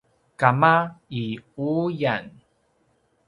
[0.39, 0.73] kama
[1.21, 1.23] i
[1.69, 2.25] uyan